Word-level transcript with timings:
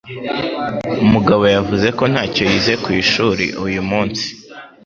Mugabo 1.11 1.43
yavuze 1.55 1.87
ko 1.97 2.03
ntacyo 2.11 2.43
yize 2.51 2.73
ku 2.83 2.89
ishuri 3.01 3.45
uyu 3.65 3.81
munsi. 3.89 4.25